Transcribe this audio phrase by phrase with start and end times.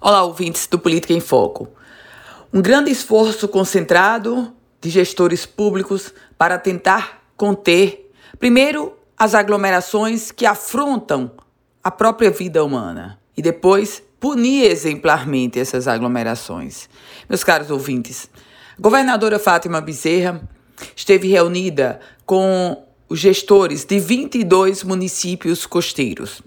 [0.00, 1.68] Olá, ouvintes do Política em Foco.
[2.52, 8.08] Um grande esforço concentrado de gestores públicos para tentar conter,
[8.38, 11.32] primeiro, as aglomerações que afrontam
[11.82, 16.88] a própria vida humana e depois punir exemplarmente essas aglomerações.
[17.28, 18.30] Meus caros ouvintes,
[18.78, 20.48] a governadora Fátima Bezerra
[20.94, 26.40] esteve reunida com os gestores de 22 municípios costeiros.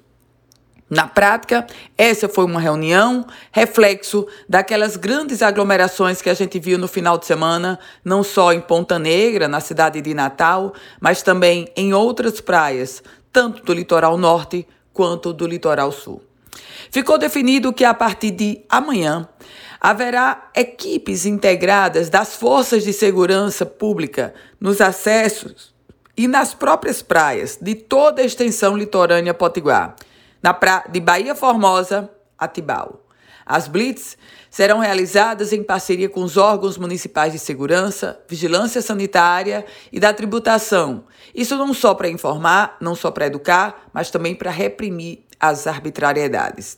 [0.91, 1.65] Na prática,
[1.97, 7.25] essa foi uma reunião reflexo daquelas grandes aglomerações que a gente viu no final de
[7.25, 13.01] semana, não só em Ponta Negra, na cidade de Natal, mas também em outras praias,
[13.31, 16.21] tanto do litoral norte quanto do litoral sul.
[16.91, 19.29] Ficou definido que a partir de amanhã
[19.79, 25.73] haverá equipes integradas das forças de segurança pública nos acessos
[26.17, 29.95] e nas próprias praias de toda a extensão litorânea potiguar
[30.41, 30.85] na pra...
[30.89, 33.05] de Bahia Formosa a Tibau.
[33.45, 34.17] As blitz
[34.49, 41.05] serão realizadas em parceria com os órgãos municipais de segurança, vigilância sanitária e da tributação.
[41.33, 46.77] Isso não só para informar, não só para educar, mas também para reprimir as arbitrariedades.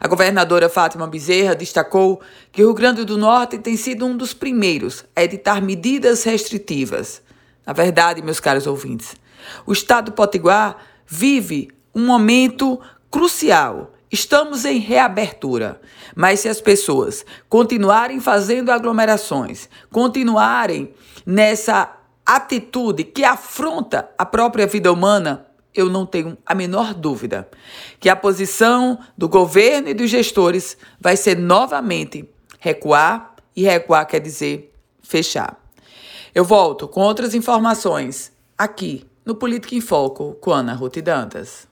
[0.00, 4.34] A governadora Fátima Bezerra destacou que o Rio Grande do Norte tem sido um dos
[4.34, 7.22] primeiros a editar medidas restritivas.
[7.64, 9.14] Na verdade, meus caros ouvintes,
[9.64, 10.76] o estado do Potiguar
[11.06, 12.80] vive um momento
[13.12, 13.92] crucial.
[14.10, 15.80] Estamos em reabertura,
[16.14, 20.92] mas se as pessoas continuarem fazendo aglomerações, continuarem
[21.24, 21.96] nessa
[22.26, 27.48] atitude que afronta a própria vida humana, eu não tenho a menor dúvida
[27.98, 34.20] que a posição do governo e dos gestores vai ser novamente recuar, e recuar quer
[34.20, 35.58] dizer fechar.
[36.34, 41.71] Eu volto com outras informações aqui no Política em Foco com Ana Ruth Dantas.